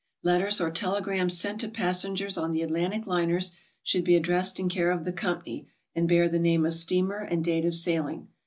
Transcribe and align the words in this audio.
Letters 0.23 0.59
or 0.59 0.71
telegrams 0.71 1.37
sent 1.37 1.61
to 1.61 1.67
passengers 1.69 2.35
on 2.35 2.49
the 2.53 2.63
Atlantic 2.63 3.05
liners 3.05 3.51
should 3.83 4.03
be 4.03 4.15
addressed 4.15 4.59
in 4.59 4.67
care 4.67 4.89
of 4.89 5.05
the 5.05 5.13
Company, 5.13 5.67
and 5.93 6.09
bear 6.09 6.27
the 6.27 6.39
name 6.39 6.65
of 6.65 6.73
steamer 6.73 7.19
and 7.19 7.45
date 7.45 7.65
of 7.65 7.75
sailing. 7.75 8.27